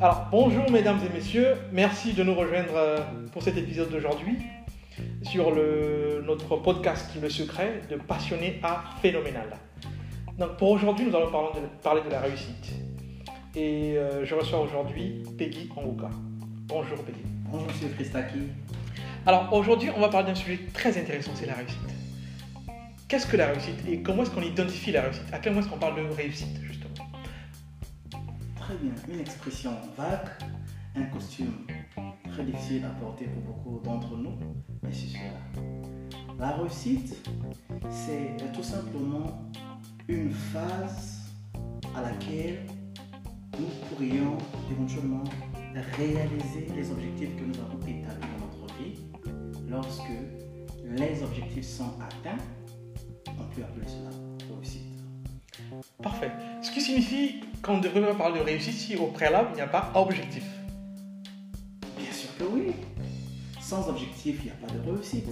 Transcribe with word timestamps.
Alors, 0.00 0.28
bonjour 0.30 0.70
mesdames 0.70 1.00
et 1.04 1.12
messieurs, 1.12 1.54
merci 1.72 2.12
de 2.12 2.22
nous 2.22 2.34
rejoindre 2.34 2.76
euh, 2.76 2.98
pour 3.32 3.42
cet 3.42 3.56
épisode 3.56 3.90
d'aujourd'hui 3.90 4.38
sur 5.22 5.50
le, 5.50 6.22
notre 6.26 6.56
podcast 6.56 7.10
Le 7.20 7.28
Secret 7.28 7.82
de 7.90 7.96
Passionné 7.96 8.60
à 8.62 8.84
Phénoménal. 9.02 9.50
Donc, 10.38 10.56
pour 10.56 10.70
aujourd'hui, 10.70 11.06
nous 11.06 11.16
allons 11.16 11.30
parler 11.30 11.60
de, 11.60 11.82
parler 11.82 12.02
de 12.06 12.10
la 12.10 12.20
réussite. 12.20 12.72
Et 13.54 13.98
euh, 13.98 14.24
je 14.24 14.34
reçois 14.34 14.60
aujourd'hui 14.60 15.22
Peggy 15.36 15.68
Anguka. 15.76 16.08
Bonjour 16.68 16.98
Peggy. 17.04 17.20
Bonjour 17.50 17.66
Monsieur 17.66 17.88
Christaki. 17.88 18.38
Alors, 19.26 19.52
aujourd'hui, 19.52 19.90
on 19.96 20.00
va 20.00 20.08
parler 20.08 20.28
d'un 20.28 20.34
sujet 20.34 20.60
très 20.72 20.96
intéressant, 20.98 21.32
c'est 21.34 21.46
la 21.46 21.54
réussite. 21.54 21.95
Qu'est-ce 23.08 23.28
que 23.28 23.36
la 23.36 23.46
réussite 23.46 23.86
et 23.86 24.02
comment 24.02 24.24
est-ce 24.24 24.32
qu'on 24.32 24.42
identifie 24.42 24.90
la 24.90 25.02
réussite? 25.02 25.32
À 25.32 25.38
quel 25.38 25.52
moment 25.52 25.64
est-ce 25.64 25.72
qu'on 25.72 25.78
parle 25.78 25.96
de 25.96 26.12
réussite, 26.12 26.60
justement? 26.60 27.06
Très 28.56 28.74
bien, 28.78 28.90
une 29.08 29.20
expression 29.20 29.70
vague, 29.96 30.28
un 30.96 31.04
costume 31.04 31.52
très 32.28 32.44
difficile 32.44 32.84
à 32.84 32.88
porter 33.00 33.26
pour 33.26 33.54
beaucoup 33.54 33.80
d'entre 33.84 34.16
nous, 34.16 34.36
mais 34.82 34.92
c'est 34.92 35.06
cela. 35.06 35.62
La 36.36 36.56
réussite, 36.56 37.16
c'est 37.90 38.36
tout 38.52 38.64
simplement 38.64 39.52
une 40.08 40.32
phase 40.32 41.30
à 41.94 42.02
laquelle 42.02 42.66
nous 43.56 43.68
pourrions 43.88 44.36
éventuellement 44.68 45.22
réaliser 45.96 46.66
les 46.74 46.90
objectifs 46.90 47.36
que 47.36 47.44
nous 47.44 47.54
avons 47.60 47.78
établis 47.86 48.26
dans 48.32 48.46
notre 48.46 48.74
vie. 48.74 48.98
Lorsque 49.68 50.10
les 50.84 51.22
objectifs 51.22 51.66
sont 51.66 51.92
atteints, 52.00 52.42
peut 53.56 53.62
appeler 53.62 53.86
cela 53.86 54.10
réussite. 54.54 54.82
Parfait. 56.02 56.30
Ce 56.62 56.70
qui 56.70 56.80
signifie 56.80 57.40
qu'on 57.62 57.78
ne 57.78 57.82
devrait 57.82 58.02
pas 58.02 58.14
parler 58.14 58.40
de 58.40 58.44
réussite 58.44 58.74
si 58.74 58.96
au 58.96 59.06
préalable 59.06 59.48
il 59.52 59.56
n'y 59.56 59.62
a 59.62 59.66
pas 59.66 59.90
objectif. 59.94 60.44
Bien 61.98 62.12
sûr 62.12 62.28
que 62.38 62.44
oui. 62.44 62.72
Sans 63.60 63.88
objectif, 63.88 64.36
il 64.40 64.44
n'y 64.44 64.50
a 64.50 64.54
pas 64.54 64.72
de 64.72 64.90
réussite. 64.90 65.28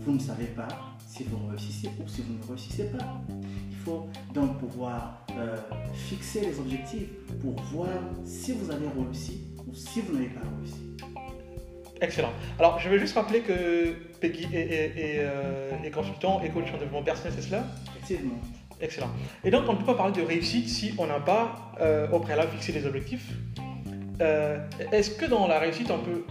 Vous 0.00 0.12
ne 0.12 0.18
savez 0.18 0.46
pas 0.46 0.68
si 1.06 1.24
vous 1.24 1.46
réussissez 1.48 1.88
ou 2.02 2.08
si 2.08 2.22
vous 2.22 2.34
ne 2.34 2.46
réussissez 2.46 2.90
pas. 2.90 3.22
Il 3.70 3.76
faut 3.76 4.08
donc 4.34 4.58
pouvoir 4.58 5.24
euh, 5.32 5.56
fixer 5.94 6.42
les 6.42 6.58
objectifs 6.58 7.08
pour 7.40 7.54
voir 7.72 7.88
si 8.24 8.52
vous 8.52 8.70
avez 8.70 8.86
réussi 8.88 9.46
ou 9.66 9.74
si 9.74 10.02
vous 10.02 10.14
n'avez 10.14 10.28
pas 10.28 10.42
réussi. 10.58 11.09
Excellent. 12.00 12.32
Alors, 12.58 12.78
je 12.78 12.88
vais 12.88 12.98
juste 12.98 13.14
rappeler 13.14 13.40
que 13.40 13.92
Peggy 14.20 14.46
est, 14.52 14.56
est- 14.58 14.92
est, 14.96 15.16
euh, 15.20 15.70
est 15.84 15.90
consultant 15.90 16.40
et 16.42 16.48
coach 16.48 16.64
en 16.68 16.78
développement 16.78 17.02
personnel, 17.02 17.32
c'est 17.36 17.46
cela? 17.48 17.64
Effectivement. 18.02 18.40
Excellent. 18.80 19.10
Et 19.44 19.50
donc, 19.50 19.64
on 19.68 19.74
ne 19.74 19.78
peut 19.78 19.84
pas 19.84 19.94
parler 19.94 20.14
de 20.18 20.22
réussite 20.26 20.68
si 20.68 20.94
on 20.96 21.06
n'a 21.06 21.20
pas 21.20 21.72
euh, 21.80 22.08
au 22.10 22.18
préalable 22.20 22.50
fixé 22.52 22.72
des 22.72 22.86
objectifs. 22.86 23.28
Euh, 24.22 24.58
Est-ce 24.92 25.10
que 25.10 25.26
dans 25.26 25.46
la 25.46 25.58
réussite, 25.58 25.90
on 25.90 25.98
peut. 25.98 26.24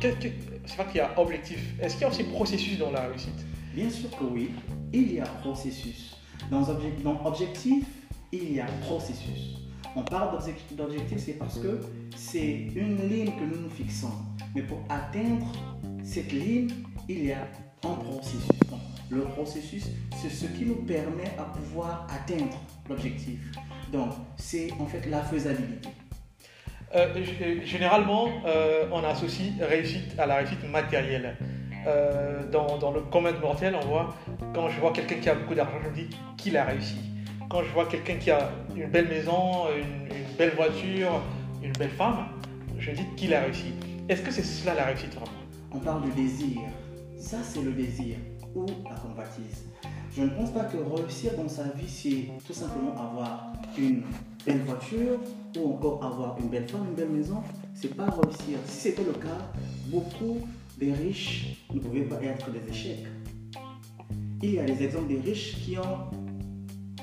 C'est 0.66 0.78
pas 0.78 0.84
qu'il 0.86 0.98
y 0.98 1.00
a 1.02 1.12
objectif. 1.20 1.60
Est-ce 1.82 1.94
qu'il 1.94 2.02
y 2.04 2.06
a 2.06 2.10
aussi 2.10 2.24
processus 2.24 2.78
dans 2.80 2.92
la 2.92 3.02
réussite? 3.02 3.46
Bien 3.76 3.90
sûr 3.90 4.10
que 4.18 4.24
oui, 4.24 4.52
il 4.92 5.14
y 5.14 5.20
a 5.20 5.26
processus. 5.26 6.16
Dans, 6.50 6.62
obje- 6.64 7.02
dans 7.04 7.24
objectif, 7.26 7.86
il 8.32 8.54
y 8.54 8.60
a 8.60 8.66
processus. 8.82 9.58
On 9.96 10.04
parle 10.04 10.32
d'objec- 10.38 10.76
d'objectif, 10.76 11.18
c'est 11.20 11.34
parce 11.34 11.60
que 11.60 11.80
c'est 12.16 12.68
une 12.76 13.08
ligne 13.10 13.32
que 13.32 13.44
nous 13.44 13.62
nous 13.64 13.70
fixons. 13.70 14.12
Mais 14.56 14.62
pour 14.62 14.80
atteindre 14.90 15.48
cette 16.04 16.32
ligne, 16.32 16.70
il 17.08 17.26
y 17.26 17.32
a 17.32 17.40
un 17.84 17.94
processus. 17.96 18.42
Le 19.10 19.22
processus, 19.22 19.86
c'est 20.16 20.30
ce 20.30 20.46
qui 20.46 20.66
nous 20.66 20.76
permet 20.84 21.32
à 21.38 21.44
pouvoir 21.44 22.08
atteindre 22.10 22.56
l'objectif. 22.88 23.40
Donc, 23.92 24.10
c'est 24.38 24.70
en 24.80 24.86
fait 24.86 25.08
la 25.10 25.22
faisabilité. 25.24 25.90
Euh, 26.96 27.14
g- 27.24 27.62
Généralement, 27.66 28.28
euh, 28.46 28.86
on 28.92 29.04
associe 29.04 29.54
réussite 29.60 30.18
à 30.20 30.26
la 30.28 30.36
réussite 30.38 30.64
matérielle. 30.72 31.36
Euh, 31.88 32.48
dans, 32.52 32.92
le 32.92 33.02
commun 33.02 33.32
mortel, 33.40 33.76
on 33.82 33.86
voit, 33.88 34.16
quand 34.54 34.70
je 34.70 34.80
vois 34.80 34.92
quelqu'un 34.92 35.16
qui 35.16 35.30
a 35.30 35.36
beaucoup 35.36 35.56
d'argent, 35.56 35.78
je 35.84 35.90
me 35.90 35.96
dis 35.96 36.10
qu'il 36.38 36.56
a 36.58 36.66
réussi. 36.66 36.98
Quand 37.50 37.64
je 37.64 37.74
vois 37.74 37.88
quelqu'un 37.88 38.18
qui 38.18 38.30
a 38.30 38.52
une 38.76 38.92
belle 38.92 39.08
maison, 39.08 39.66
une, 39.76 40.38
belle 40.38 40.54
voiture, 40.56 41.20
une 41.64 41.72
belle 41.74 41.90
femme, 41.90 42.28
je 42.78 42.92
dis 42.92 43.04
qu'il 43.18 43.34
a 43.34 43.42
réussi. 43.42 43.74
Est-ce 44.08 44.22
que 44.22 44.32
c'est 44.32 44.44
cela 44.44 44.76
la 44.76 44.86
réussite 44.86 45.18
On 45.72 45.80
parle 45.80 46.08
de 46.08 46.16
désir. 46.16 46.60
Ça, 47.18 47.38
c'est 47.44 47.64
le 47.64 47.72
désir 47.72 48.18
ou 48.54 48.68
la 48.88 48.96
convoitise. 48.96 49.66
Je 50.16 50.22
ne 50.22 50.30
pense 50.30 50.52
pas 50.52 50.66
que 50.66 50.78
réussir 50.78 51.32
dans 51.38 51.50
sa 51.50 51.64
vie, 51.70 51.90
c'est 51.90 52.30
tout 52.46 52.54
simplement 52.54 52.92
avoir 52.92 53.54
une 53.76 54.04
belle 54.46 54.62
voiture 54.62 55.20
ou 55.58 55.74
encore 55.74 56.06
avoir 56.06 56.38
une 56.40 56.50
belle 56.50 56.68
femme, 56.68 56.86
une 56.90 56.96
belle 56.96 57.10
maison. 57.10 57.42
C'est 57.74 57.96
pas 57.96 58.06
réussir. 58.06 58.60
Si 58.66 58.78
c'était 58.78 59.04
le 59.04 59.14
cas, 59.14 59.52
beaucoup 59.88 60.48
des 60.78 60.94
riches 60.94 61.66
ne 61.74 61.80
pouvaient 61.80 62.02
pas 62.02 62.22
être 62.22 62.52
des 62.52 62.70
échecs. 62.70 63.08
Il 64.42 64.54
y 64.54 64.60
a 64.60 64.64
des 64.64 64.84
exemples 64.84 65.08
des 65.08 65.20
riches 65.20 65.58
qui 65.66 65.78
ont, 65.78 66.19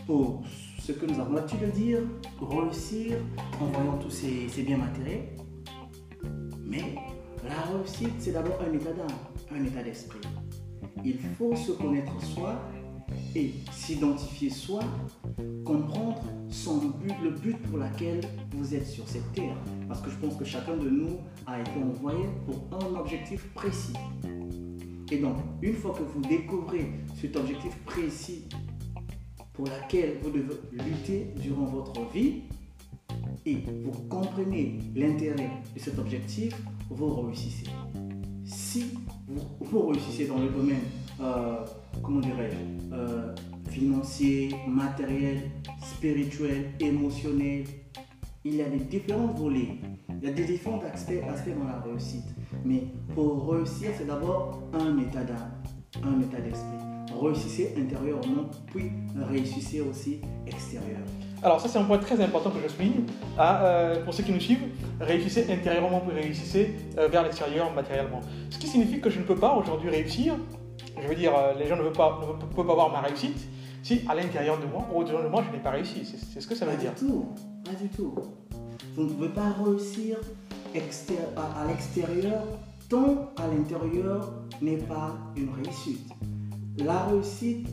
pour 0.06 0.42
ce 0.78 0.92
que 0.92 1.04
nous 1.04 1.18
avons 1.20 1.34
l'habitude 1.34 1.60
de 1.60 1.70
dire, 1.72 1.98
réussir 2.40 3.16
en 3.60 3.66
voyant 3.66 3.98
tous 3.98 4.10
ces, 4.10 4.62
biens 4.62 4.78
matériels. 4.78 5.26
Mais 6.64 6.94
la 7.44 7.76
réussite, 7.76 8.14
c'est 8.18 8.32
d'abord 8.32 8.58
un 8.60 8.72
état 8.72 8.92
d'âme, 8.92 9.06
un 9.52 9.64
état 9.64 9.82
d'esprit. 9.82 10.20
Il 11.04 11.18
faut 11.18 11.54
se 11.56 11.72
connaître 11.72 12.12
soi 12.22 12.60
et 13.34 13.52
s'identifier 13.72 14.50
soi, 14.50 14.80
comprendre 15.64 16.22
son 16.48 16.76
but, 16.76 17.14
le 17.22 17.30
but 17.30 17.56
pour 17.62 17.78
lequel 17.78 18.20
vous 18.52 18.74
êtes 18.74 18.86
sur 18.86 19.08
cette 19.08 19.30
terre. 19.32 19.56
Parce 19.88 20.00
que 20.00 20.10
je 20.10 20.16
pense 20.16 20.36
que 20.36 20.44
chacun 20.44 20.76
de 20.76 20.88
nous 20.88 21.18
a 21.46 21.60
été 21.60 21.82
envoyé 21.82 22.24
pour 22.46 22.78
un 22.78 22.94
objectif 22.96 23.44
précis. 23.54 23.94
Et 25.10 25.18
donc, 25.18 25.36
une 25.62 25.74
fois 25.74 25.92
que 25.92 26.02
vous 26.02 26.20
découvrez 26.22 26.92
cet 27.20 27.36
objectif 27.36 27.76
précis 27.84 28.44
pour 29.56 29.66
lequel 29.66 30.18
vous 30.22 30.30
devez 30.30 30.54
lutter 30.72 31.32
durant 31.40 31.64
votre 31.64 32.12
vie, 32.12 32.42
et 33.46 33.58
vous 33.84 33.92
comprenez 34.08 34.78
l'intérêt 34.94 35.50
de 35.74 35.80
cet 35.80 35.98
objectif, 35.98 36.54
vous 36.90 37.22
réussissez. 37.22 37.66
Si 38.44 38.86
vous, 39.28 39.40
vous 39.60 39.86
réussissez 39.88 40.26
dans 40.26 40.38
le 40.38 40.48
domaine, 40.48 40.82
euh, 41.20 41.64
comment 42.02 42.20
dirais-je, 42.20 42.94
euh, 42.94 43.34
financier, 43.70 44.54
matériel, 44.68 45.50
spirituel, 45.80 46.72
émotionnel, 46.80 47.64
il 48.44 48.56
y 48.56 48.62
a 48.62 48.68
des 48.68 48.78
différents 48.78 49.32
volets, 49.32 49.78
il 50.08 50.28
y 50.28 50.30
a 50.30 50.32
des 50.32 50.44
différents 50.44 50.80
aspects, 50.92 51.22
aspects 51.28 51.56
dans 51.58 51.66
la 51.66 51.80
réussite. 51.80 52.26
Mais 52.64 52.84
pour 53.14 53.50
réussir, 53.50 53.90
c'est 53.96 54.06
d'abord 54.06 54.62
un 54.72 54.98
état 54.98 55.24
d'âme, 55.24 55.52
un 56.02 56.20
état 56.20 56.40
d'esprit. 56.40 56.85
Réussissez 57.20 57.74
intérieurement, 57.78 58.44
puis 58.66 58.90
réussissez 59.30 59.80
aussi 59.80 60.20
extérieur. 60.46 61.00
Alors 61.42 61.60
ça 61.60 61.68
c'est 61.68 61.78
un 61.78 61.84
point 61.84 61.98
très 61.98 62.20
important 62.20 62.50
que 62.50 62.58
je 62.62 62.68
souligne. 62.72 63.04
Ah, 63.38 63.62
euh, 63.64 64.04
pour 64.04 64.12
ceux 64.14 64.22
qui 64.22 64.32
nous 64.32 64.40
suivent, 64.40 64.64
réussissez 65.00 65.50
intérieurement 65.52 66.00
puis 66.00 66.14
réussissez 66.18 66.74
euh, 66.98 67.08
vers 67.08 67.22
l'extérieur 67.22 67.72
matériellement. 67.74 68.20
Ce 68.50 68.58
qui 68.58 68.66
signifie 68.66 69.00
que 69.00 69.10
je 69.10 69.18
ne 69.20 69.24
peux 69.24 69.36
pas 69.36 69.54
aujourd'hui 69.54 69.90
réussir. 69.90 70.34
Je 71.02 71.06
veux 71.08 71.14
dire, 71.14 71.32
euh, 71.36 71.52
les 71.58 71.66
gens 71.68 71.76
ne 71.76 71.82
peuvent 71.82 71.92
pas, 71.92 72.20
ne 72.22 72.54
peuvent- 72.54 72.66
pas 72.66 72.74
voir 72.74 72.90
ma 72.90 73.00
réussite 73.00 73.38
si 73.82 74.00
à 74.08 74.14
l'intérieur 74.14 74.58
de 74.58 74.66
moi, 74.66 74.86
ou 74.92 74.98
au-dedans 75.00 75.22
de 75.22 75.28
moi, 75.28 75.44
je 75.46 75.54
n'ai 75.56 75.62
pas 75.62 75.70
réussi. 75.70 76.04
C'est 76.32 76.40
ce 76.40 76.46
que 76.46 76.54
ça 76.54 76.64
veut 76.64 76.72
Pas 76.72 76.78
dire. 76.78 76.92
du 76.94 77.06
tout, 77.06 77.26
pas 77.64 77.72
du 77.74 77.88
tout. 77.90 78.14
Vous 78.96 79.02
ne 79.04 79.08
pouvez 79.10 79.28
pas 79.28 79.52
réussir 79.64 80.16
à, 81.36 81.62
à 81.62 81.66
l'extérieur 81.68 82.42
tant 82.88 83.30
à 83.36 83.46
l'intérieur 83.46 84.32
n'est 84.62 84.76
pas 84.78 85.14
une 85.36 85.50
réussite. 85.62 86.08
La 86.78 87.04
réussite, 87.06 87.68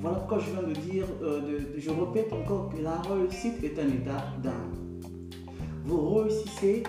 voilà 0.00 0.18
pourquoi 0.18 0.40
je 0.40 0.50
viens 0.50 0.68
de 0.68 0.74
dire, 0.74 1.06
euh, 1.22 1.60
je 1.76 1.90
répète 1.90 2.32
encore 2.32 2.70
que 2.70 2.82
la 2.82 3.00
réussite 3.02 3.62
est 3.62 3.78
un 3.78 3.86
état 3.86 4.24
d'âme. 4.42 4.72
Vous 5.84 6.14
réussissez 6.14 6.82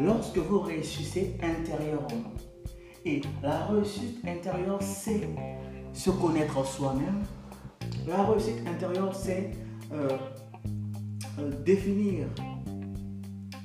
lorsque 0.00 0.38
vous 0.38 0.60
réussissez 0.60 1.36
intérieurement. 1.42 2.32
Et 3.04 3.22
la 3.42 3.66
réussite 3.66 4.24
intérieure, 4.24 4.80
c'est 4.80 5.28
se 5.92 6.10
connaître 6.10 6.64
soi-même. 6.64 7.24
La 8.06 8.22
réussite 8.22 8.64
intérieure, 8.66 9.12
c'est 9.14 9.50
euh, 9.92 10.08
euh, 11.40 11.50
définir 11.64 12.26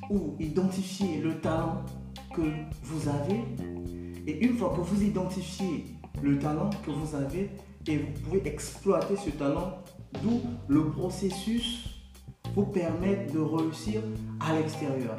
ou 0.09 0.35
identifier 0.39 1.19
le 1.21 1.39
talent 1.39 1.83
que 2.33 2.41
vous 2.81 3.07
avez. 3.07 3.41
Et 4.25 4.43
une 4.43 4.57
fois 4.57 4.73
que 4.75 4.81
vous 4.81 5.03
identifiez 5.03 5.96
le 6.23 6.39
talent 6.39 6.69
que 6.85 6.91
vous 6.91 7.15
avez 7.15 7.49
et 7.87 7.97
vous 7.97 8.11
pouvez 8.23 8.47
exploiter 8.47 9.15
ce 9.15 9.29
talent, 9.31 9.83
d'où 10.21 10.41
le 10.67 10.85
processus 10.89 11.89
vous 12.55 12.65
permet 12.65 13.27
de 13.33 13.39
réussir 13.39 14.01
à 14.39 14.53
l'extérieur. 14.53 15.17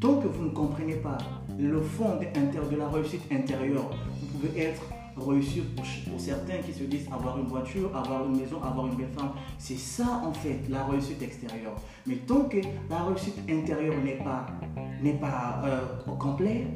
Tant 0.00 0.16
que 0.16 0.28
vous 0.28 0.44
ne 0.44 0.50
comprenez 0.50 0.96
pas 0.96 1.18
le 1.58 1.80
fond 1.80 2.16
de, 2.16 2.76
la 2.76 2.88
réussite 2.88 3.22
intérieure, 3.32 3.90
vous 4.20 4.26
pouvez 4.38 4.60
être 4.60 4.82
réussir 5.16 5.64
pour, 5.74 5.84
certains 6.18 6.58
qui 6.58 6.72
se 6.72 6.84
disent 6.84 7.08
avoir 7.12 7.38
une 7.38 7.46
voiture, 7.46 7.94
avoir 7.96 8.26
une 8.26 8.38
maison, 8.38 8.62
avoir 8.62 8.86
une 8.86 8.96
belle 8.96 9.12
femme. 9.16 9.32
C'est 9.58 9.78
ça 9.78 10.22
en 10.24 10.32
fait 10.32 10.60
la 10.68 10.84
réussite 10.84 11.22
extérieure. 11.22 11.76
Mais 12.06 12.16
tant 12.16 12.42
que 12.42 12.58
la 12.90 13.02
réussite 13.04 13.38
intérieure 13.48 13.96
n'est 14.02 14.18
pas, 14.18 14.46
n'est 15.02 15.18
pas 15.18 15.62
euh, 15.64 15.80
au 16.10 16.16
complet, 16.16 16.66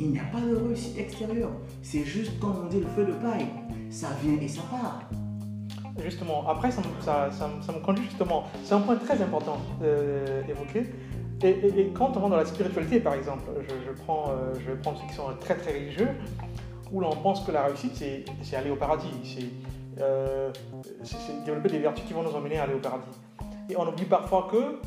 il 0.00 0.10
n'y 0.10 0.18
a 0.18 0.24
pas 0.24 0.40
de 0.40 0.56
réussite 0.56 0.98
extérieure. 0.98 1.50
C'est 1.82 2.04
juste 2.04 2.38
comme 2.40 2.54
on 2.64 2.68
dit 2.68 2.80
le 2.80 2.86
feu 2.86 3.04
de 3.04 3.12
paille. 3.12 3.46
Ça 3.90 4.08
vient 4.22 4.40
et 4.40 4.48
ça 4.48 4.62
part. 4.70 5.08
Justement, 6.02 6.48
après, 6.48 6.72
ça, 6.72 6.82
ça, 7.00 7.30
ça, 7.30 7.72
me 7.72 7.78
conduit 7.78 8.04
justement. 8.04 8.44
C'est 8.64 8.74
un 8.74 8.80
point 8.80 8.96
très 8.96 9.22
important 9.22 9.58
euh, 9.82 10.42
évoqué. 10.48 10.90
Et, 11.42 11.90
quand 11.94 12.16
on 12.16 12.20
rentre 12.20 12.30
dans 12.30 12.36
la 12.36 12.44
spiritualité, 12.44 13.00
par 13.00 13.14
exemple, 13.14 13.44
je, 13.68 14.02
prends, 14.02 14.30
euh, 14.30 14.54
je 14.54 14.72
vais 14.72 14.76
prendre 14.78 14.98
ceux 14.98 15.06
qui 15.06 15.14
sont 15.14 15.24
très 15.40 15.54
très 15.56 15.72
religieux, 15.72 16.08
où 16.94 17.00
l'on 17.00 17.10
pense 17.10 17.40
que 17.40 17.50
la 17.50 17.64
réussite, 17.64 18.02
c'est 18.42 18.56
aller 18.56 18.70
au 18.70 18.76
paradis, 18.76 19.08
euh, 19.98 20.50
c'est 21.02 21.44
développer 21.44 21.68
des 21.68 21.80
vertus 21.80 22.04
qui 22.04 22.12
vont 22.12 22.22
nous 22.22 22.34
emmener 22.34 22.58
à 22.58 22.62
aller 22.62 22.74
au 22.74 22.78
paradis. 22.78 23.10
Et 23.68 23.76
on 23.76 23.86
oublie 23.88 24.04
parfois 24.04 24.48
que 24.50 24.80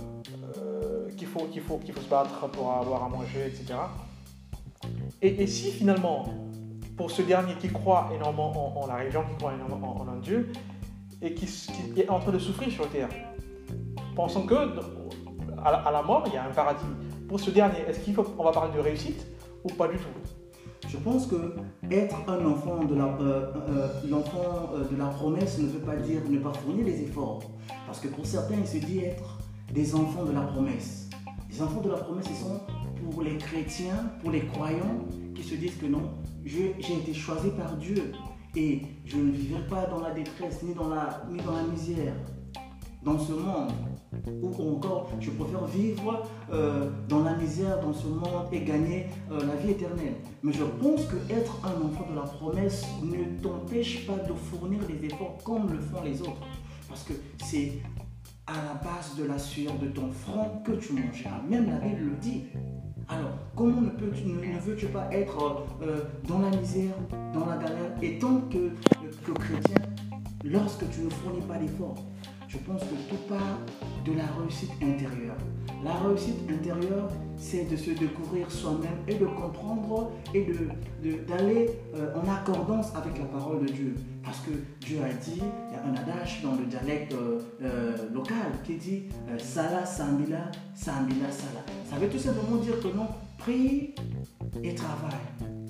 euh, 0.58 1.10
qu'il 1.18 1.28
faut, 1.28 1.46
qu'il 1.46 1.62
faut, 1.62 1.78
qu'il 1.80 1.94
faut 1.94 2.00
se 2.00 2.10
battre 2.10 2.48
pour 2.50 2.72
avoir 2.72 3.04
à 3.04 3.10
manger, 3.10 3.48
etc. 3.48 3.76
Et, 5.22 5.48
si 5.48 5.72
finalement, 5.72 6.26
pour 6.96 7.12
ce 7.12 7.22
dernier 7.24 7.56
qui 7.56 7.68
croit 7.68 8.10
énormément 8.16 8.82
en, 8.82 8.88
la 8.88 8.96
religion, 8.96 9.24
qui 9.30 9.36
croit 9.36 9.54
énormément 9.54 10.00
en, 10.00 10.08
un 10.08 10.20
Dieu, 10.20 10.50
et 11.22 11.34
qui, 11.34 11.46
est 11.98 12.10
en 12.10 12.20
train 12.20 12.32
de 12.32 12.40
souffrir 12.40 12.72
sur 12.72 12.88
Terre, 12.90 13.10
pensons 14.16 14.46
que 14.46 14.56
à 15.66 15.92
la, 15.92 16.02
mort, 16.04 16.24
il 16.28 16.34
y 16.34 16.38
a 16.38 16.46
un 16.46 16.52
paradis. 16.52 16.86
Pour 17.28 17.40
ce 17.40 17.50
dernier, 17.50 17.80
est-ce 17.82 18.00
qu'il 18.00 18.14
faut, 18.14 18.26
on 18.38 18.44
va 18.46 18.52
parler 18.52 18.74
de 18.74 18.80
réussite 18.80 19.28
ou 19.66 19.70
pas 19.74 19.90
du 19.90 19.98
tout? 19.98 20.37
Je 20.88 20.98
pense 20.98 21.28
que 21.28 21.56
être 21.90 22.16
un 22.28 22.46
enfant 22.46 22.84
de 22.84 22.96
la, 22.96 23.06
euh, 23.06 23.52
euh, 23.70 23.88
l'enfant 24.10 24.72
euh, 24.74 24.84
de 24.90 24.96
la 24.96 25.08
promesse 25.08 25.60
ne 25.60 25.68
veut 25.68 25.80
pas 25.80 25.96
dire 25.96 26.22
ne 26.30 26.40
pas 26.40 26.54
fournir 26.54 26.86
des 26.86 27.02
efforts. 27.04 27.44
Parce 27.86 28.00
que 28.00 28.08
pour 28.08 28.26
certains, 28.26 28.56
il 28.60 28.68
se 28.68 28.78
dit 28.86 29.00
être 29.00 29.40
des 29.74 29.96
enfants 29.96 30.24
de 30.24 30.32
la 30.32 30.42
promesse. 30.42 31.10
Les 31.50 31.62
enfants 31.62 31.82
de 31.82 31.90
la 31.90 31.98
promesse, 31.98 32.26
ils 32.30 32.36
sont 32.36 32.62
pour 33.04 33.22
les 33.22 33.38
chrétiens, 33.38 34.12
pour 34.22 34.32
les 34.32 34.46
croyants 34.46 35.06
qui 35.36 35.44
se 35.44 35.56
disent 35.56 35.78
que 35.78 35.86
non, 35.86 36.12
j'ai 36.46 36.72
été 36.80 37.14
choisi 37.14 37.50
par 37.50 37.76
Dieu 37.78 38.12
et 38.56 38.82
je 39.06 39.18
ne 39.18 39.32
vivrai 39.32 39.66
pas 39.68 39.86
dans 39.86 40.00
la 40.00 40.12
détresse 40.12 40.64
ni 40.64 40.74
dans 40.74 40.90
la, 40.90 41.24
ni 41.30 41.42
dans 41.42 41.54
la 41.54 41.64
misère 41.64 42.14
dans 43.04 43.20
ce 43.20 43.34
monde. 43.34 43.72
Ou 44.42 44.76
encore, 44.76 45.10
je 45.20 45.32
préfère 45.32 45.66
vivre 45.66 46.24
euh, 46.52 46.90
dans 47.10 47.24
la 47.24 47.36
misère 47.36 47.80
dans 47.82 47.94
ce 47.94 48.08
monde 48.08 48.48
et 48.52 48.62
gagner 48.62 49.08
euh, 49.32 49.40
la 49.46 49.56
vie 49.56 49.72
éternelle. 49.72 50.16
Mais 50.44 50.54
je 50.54 50.64
pense 50.64 51.06
que 51.06 51.16
être 51.32 51.60
un 51.64 51.86
enfant 51.86 52.10
de 52.10 52.16
la 52.16 52.22
promesse 52.22 52.86
ne 53.04 53.42
t'empêche 53.42 54.06
pas 54.08 54.18
de 54.18 54.34
fournir 54.34 54.80
des 54.86 55.06
efforts 55.06 55.38
comme 55.44 55.72
le 55.72 55.80
font 55.80 56.02
les 56.04 56.22
autres. 56.22 56.48
Parce 56.88 57.04
que 57.04 57.14
c'est 57.44 57.74
à 58.46 58.54
la 58.54 58.74
base 58.76 59.16
de 59.18 59.26
la 59.26 59.38
sueur 59.38 59.74
de 59.78 59.88
ton 59.88 60.10
front 60.10 60.62
que 60.64 60.72
tu 60.74 60.94
mangeras. 60.94 61.42
Même 61.50 61.70
la 61.70 61.78
Bible 61.78 62.12
le 62.12 62.16
dit. 62.16 62.44
Alors, 63.10 63.32
comment 63.56 63.82
ne, 63.82 63.90
peux 63.90 64.08
-tu, 64.08 64.26
ne, 64.26 64.60
veux-tu 64.60 64.88
pas 64.88 65.08
être 65.12 65.66
euh, 65.82 66.02
dans 66.28 66.40
la 66.40 66.50
misère, 66.50 66.94
dans 67.34 67.46
la 67.46 67.58
galère, 67.58 67.92
et 68.02 68.20
tant 68.20 68.42
que, 68.52 68.72
que 69.26 69.32
chrétien, 69.32 69.82
lorsque 70.44 70.90
tu 70.90 71.02
ne 71.02 71.10
fournis 71.10 71.42
pas 71.48 71.58
d'efforts 71.58 71.96
je 72.48 72.58
pense 72.60 72.82
que 72.82 72.96
tout 73.10 73.22
part 73.28 73.60
de 74.06 74.14
la 74.14 74.24
réussite 74.40 74.72
intérieure. 74.82 75.36
La 75.84 75.94
réussite 75.94 76.38
intérieure, 76.50 77.10
c'est 77.36 77.70
de 77.70 77.76
se 77.76 77.92
découvrir 77.92 78.50
soi-même 78.50 78.98
et 79.08 79.16
de 79.16 79.26
comprendre 79.26 80.12
et 80.34 80.46
d'aller 81.28 81.66
de, 81.66 82.00
euh, 82.00 82.16
en 82.16 82.28
accordance 82.32 82.96
avec 82.96 83.18
la 83.20 83.26
parole 83.26 83.66
de 83.66 83.72
Dieu. 83.72 83.96
Parce 84.24 84.40
que 84.40 84.52
Dieu 84.80 85.00
a 85.04 85.14
dit, 85.14 85.42
il 85.42 85.74
y 85.74 85.76
a 85.76 85.84
un 85.84 85.94
adage 85.94 86.42
dans 86.42 86.56
le 86.56 86.66
dialecte 86.66 87.14
euh, 87.14 87.40
euh, 87.62 87.96
local 88.14 88.52
qui 88.64 88.76
dit 88.76 89.04
Sala, 89.38 89.86
Sambila, 89.86 90.50
Sambila, 90.74 91.30
Sala. 91.30 91.64
Ça 91.90 91.98
veut 91.98 92.08
tout 92.08 92.20
simplement 92.20 92.58
dire 92.58 92.80
que 92.80 92.88
non, 92.88 93.08
prie 93.38 93.94
et 94.64 94.74
travaille. 94.74 95.12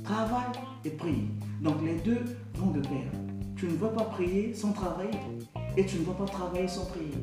Travaille 0.04 0.56
et 0.86 0.92
prie. 0.92 1.28
Donc 1.62 1.82
les 1.84 1.96
deux 1.96 2.24
vont 2.56 2.72
de 2.72 2.82
pair. 2.82 3.12
Tu 3.56 3.66
ne 3.66 3.76
vas 3.76 3.90
pas 3.90 4.04
prier 4.04 4.54
sans 4.54 4.72
travailler 4.72 5.20
et 5.78 5.86
tu 5.86 6.00
ne 6.00 6.06
vas 6.06 6.14
pas 6.14 6.26
travailler 6.26 6.68
sans 6.68 6.86
prier. 6.86 7.14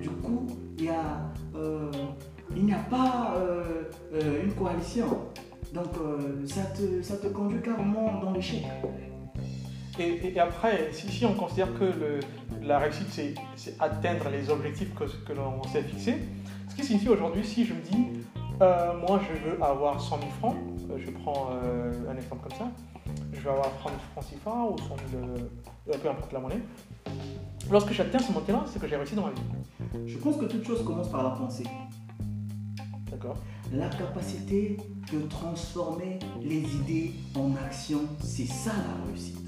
Du 0.00 0.08
coup, 0.08 0.46
il 0.78 0.84
n'y 0.84 0.88
a, 0.88 1.30
euh, 1.54 1.92
il 2.56 2.72
a 2.72 2.78
pas 2.78 3.34
euh, 3.36 3.82
euh, 4.14 4.44
une 4.44 4.52
coalition. 4.54 5.06
Donc, 5.74 5.92
ça, 6.46 6.62
te, 6.62 7.00
ça 7.00 7.16
te 7.16 7.28
conduit 7.28 7.60
carrément 7.60 8.20
dans 8.20 8.32
l'échec. 8.32 8.64
Et, 10.00 10.40
après, 10.40 10.88
si, 10.92 11.24
on 11.24 11.34
considère 11.34 11.68
que 11.78 12.20
la 12.60 12.78
réussite, 12.78 13.36
c'est 13.54 13.76
atteindre 13.78 14.30
les 14.30 14.50
objectifs 14.50 14.92
que, 14.94 15.04
que 15.04 15.32
l'on 15.32 15.62
s'est 15.64 15.82
fixés, 15.82 16.16
ce 16.68 16.74
qui 16.74 16.82
signifie 16.82 17.10
aujourd'hui, 17.10 17.44
si 17.44 17.64
je 17.64 17.74
me 17.74 17.80
dis, 17.82 18.24
moi 18.58 19.20
je 19.28 19.50
veux 19.50 19.62
avoir 19.62 20.00
100 20.00 20.18
000 20.18 20.30
francs, 20.40 20.56
je 20.96 21.10
prends 21.10 21.50
un 21.52 22.16
exemple 22.16 22.48
comme 22.48 22.58
ça, 22.58 22.70
je 23.32 23.40
veux 23.40 23.50
avoir 23.50 23.70
30 23.78 23.92
000 23.92 24.02
francs 24.12 24.24
CFA 24.30 24.50
ou 24.50 24.78
100 24.78 24.96
000, 25.86 25.98
peu 25.98 26.10
importe 26.10 26.32
la 26.32 26.40
monnaie, 26.40 26.62
Lorsque 27.70 27.92
j'atteins 27.92 28.18
ce 28.18 28.32
montant-là, 28.32 28.64
c'est 28.66 28.80
que 28.80 28.88
j'ai 28.88 28.96
réussi 28.96 29.14
dans 29.14 29.26
ma 29.26 29.30
vie. 29.30 30.06
Je 30.06 30.18
pense 30.18 30.36
que 30.36 30.46
toute 30.46 30.64
chose 30.66 30.84
commence 30.84 31.08
par 31.08 31.22
la 31.22 31.30
pensée. 31.30 31.64
D'accord. 33.10 33.36
La 33.72 33.88
capacité 33.88 34.76
de 35.12 35.20
transformer 35.28 36.18
les 36.42 36.62
idées 36.76 37.12
en 37.36 37.54
action, 37.64 38.00
c'est 38.20 38.46
ça 38.46 38.72
la 38.72 39.06
réussite. 39.06 39.38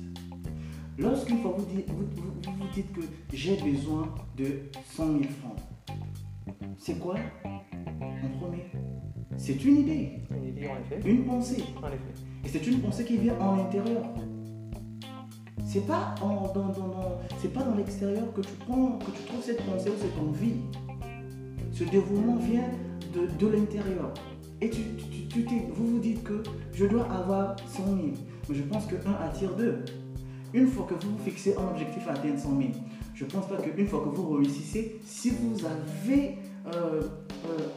Lorsqu'une 0.98 1.40
fois 1.40 1.54
vous 1.56 1.64
dites, 1.64 1.90
vous, 1.90 2.06
vous, 2.14 2.68
dites 2.72 2.92
que 2.92 3.00
j'ai 3.32 3.56
besoin 3.56 4.14
de 4.36 4.70
100 4.94 5.06
000 5.06 5.18
francs, 5.40 5.58
c'est 6.78 6.98
quoi 7.00 7.16
en 7.90 8.38
premier? 8.38 8.66
C'est 9.36 9.64
une 9.64 9.78
idée. 9.78 10.20
Une 10.30 10.48
idée, 10.48 10.68
en 10.68 10.76
effet. 10.76 11.08
Une 11.08 11.24
pensée. 11.24 11.64
En 11.82 11.88
effet. 11.88 12.31
Et 12.44 12.48
c'est 12.48 12.66
une 12.66 12.80
pensée 12.80 13.04
qui 13.04 13.16
vient 13.16 13.38
en 13.38 13.58
intérieur. 13.60 14.02
C'est 15.64 15.86
pas, 15.86 16.14
dans, 16.20 16.48
pas 16.52 17.62
dans 17.62 17.74
l'extérieur 17.76 18.32
que 18.34 18.40
tu 18.42 18.52
prends, 18.66 18.98
que 18.98 19.10
tu 19.10 19.22
trouves 19.24 19.42
cette 19.42 19.62
pensée 19.64 19.90
ou 19.90 19.98
cette 19.98 20.18
envie. 20.18 20.56
Ce 21.72 21.84
dévouement 21.84 22.36
vient 22.36 22.68
de, 23.14 23.46
l'intérieur. 23.46 24.12
Et 24.60 24.70
tu, 24.70 24.82
vous 25.74 25.86
vous 25.86 25.98
dites 25.98 26.22
que 26.22 26.42
je 26.74 26.86
dois 26.86 27.10
avoir 27.10 27.56
100 27.66 27.84
000. 27.84 27.96
Mais 28.48 28.54
je 28.54 28.62
pense 28.62 28.86
que 28.86 28.96
1 28.96 29.24
attire 29.24 29.54
2. 29.56 29.84
Une 30.54 30.66
fois 30.66 30.86
que 30.86 30.94
vous 30.94 31.16
fixez 31.24 31.56
un 31.56 31.70
objectif 31.70 32.06
à 32.06 32.12
atteindre 32.12 32.38
100 32.38 32.48
000, 32.58 32.70
je 33.14 33.24
pense 33.24 33.48
pas 33.48 33.56
qu'une 33.56 33.86
fois 33.86 34.00
que 34.00 34.14
vous 34.14 34.30
réussissez, 34.30 35.00
si 35.04 35.30
vous 35.30 35.64
avez 35.64 36.36
euh, 36.74 37.02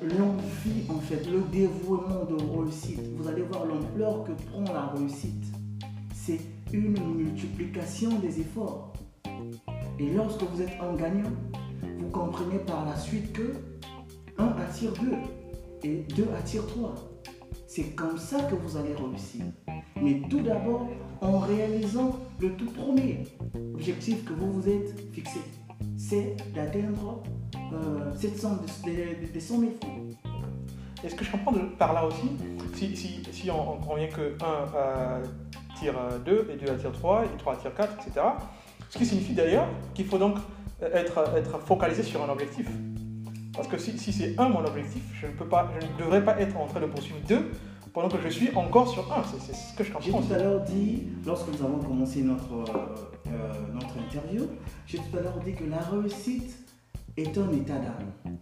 l'envie, 0.02 0.84
en 0.90 1.00
fait, 1.00 1.26
le 1.30 1.42
dévouement 1.52 2.26
de 2.26 2.36
réussite, 2.36 3.02
vous 3.18 3.28
allez 3.28 3.44
voir 3.44 3.66
l'ampleur 3.66 4.24
que 4.24 4.32
prend 4.32 4.64
la 4.74 4.88
réussite. 4.88 5.44
C'est 6.14 6.42
une 6.74 6.98
multiplication 7.16 8.20
des 8.20 8.42
efforts. 8.42 8.94
Et 10.00 10.10
lorsque 10.14 10.44
vous 10.44 10.62
êtes 10.62 10.78
un 10.82 10.96
gagnant, 10.96 11.32
vous 12.00 12.10
comprenez 12.10 12.60
par 12.60 12.86
la 12.86 12.98
suite 12.98 13.32
que 13.34 13.54
1 14.38 14.46
attire 14.46 14.92
2 15.84 15.90
et 15.90 16.06
2 16.16 16.28
attire 16.38 16.66
3. 16.68 16.96
C'est 17.68 17.96
comme 17.96 18.18
ça 18.18 18.42
que 18.44 18.56
vous 18.56 18.78
allez 18.78 18.94
réussir. 18.94 19.46
Mais 20.02 20.22
tout 20.30 20.42
d'abord 20.42 20.88
en 21.22 21.40
réalisant 21.40 22.20
le 22.40 22.54
tout 22.56 22.70
premier 22.72 23.24
objectif 23.74 24.26
que 24.26 24.34
vous 24.34 24.52
vous 24.52 24.70
êtes 24.70 24.94
fixé. 25.14 25.40
C'est 25.98 26.36
d'atteindre 26.54 27.24
euh, 27.74 28.12
cette 28.16 28.38
somme 28.38 28.60
de, 28.86 29.34
de, 29.34 29.40
100 29.40 29.60
000 29.60 29.72
francs. 29.82 29.92
Est-ce 31.04 31.16
que 31.16 31.26
je 31.26 31.32
comprends 31.32 31.54
par 31.78 31.94
là 31.94 32.06
aussi, 32.06 33.22
si, 33.32 33.52
on, 33.52 33.74
on 33.74 33.78
convient 33.78 34.08
que 34.08 34.36
1 34.42 35.22
tire 35.80 35.96
2 36.26 36.52
et 36.54 36.66
2 36.66 36.72
attire 36.72 36.92
3 36.92 37.26
et 37.26 37.38
3 37.38 37.54
attire 37.54 37.76
4, 37.76 37.94
etc. 37.94 38.26
Ce 38.90 38.98
qui 38.98 39.06
signifie 39.06 39.34
d'ailleurs 39.34 39.68
qu'il 39.94 40.06
faut 40.06 40.18
donc 40.18 40.38
être, 40.82 41.24
être 41.36 41.60
focalisé 41.60 42.04
sur 42.04 42.24
un 42.24 42.30
objectif. 42.30 42.68
Parce 43.56 43.68
que 43.68 43.78
si, 43.78 44.12
c'est 44.12 44.38
1 44.38 44.50
mon 44.50 44.66
objectif, 44.66 45.02
je 45.22 45.28
ne, 45.28 45.32
peux 45.32 45.48
pas, 45.48 45.72
je 45.80 45.86
ne 45.86 45.98
devrais 45.98 46.24
pas 46.24 46.40
être 46.40 46.58
en 46.58 46.68
train 46.68 46.82
de 46.82 46.88
poursuivre 46.88 47.20
2 47.28 47.52
pendant 47.96 48.10
que 48.10 48.22
je 48.22 48.28
suis 48.28 48.54
encore 48.56 48.90
sur 48.90 49.12
1. 49.12 49.24
C'est 49.40 49.56
ce 49.56 49.74
que 49.74 49.84
je 49.86 49.94
comprends. 49.94 50.06
J'ai 50.06 50.28
tout 50.28 50.34
à 50.34 50.38
l'heure 50.38 50.62
dit, 50.64 51.04
lorsque 51.26 51.48
nous 51.48 51.66
avons 51.66 51.80
commencé 51.80 52.22
notre, 52.22 52.54
euh, 52.54 53.54
notre 53.74 53.98
interview, 53.98 54.48
j'ai 54.86 54.98
tout 54.98 55.18
à 55.18 55.22
l'heure 55.22 55.40
dit 55.40 55.54
que 55.54 55.64
la 55.64 55.80
réussite 55.80 56.58
est 57.16 57.38
un 57.38 57.50
état 57.54 57.80
d'âme. 57.80 58.38